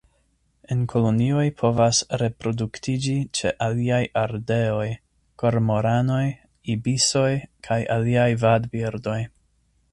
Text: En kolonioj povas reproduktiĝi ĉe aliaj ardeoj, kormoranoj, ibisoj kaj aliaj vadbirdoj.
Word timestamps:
En 0.75 0.79
kolonioj 0.93 1.43
povas 1.59 1.99
reproduktiĝi 2.21 3.13
ĉe 3.39 3.51
aliaj 3.67 4.01
ardeoj, 4.23 4.89
kormoranoj, 5.43 6.25
ibisoj 6.77 7.31
kaj 7.69 7.81
aliaj 7.99 8.29
vadbirdoj. 8.47 9.21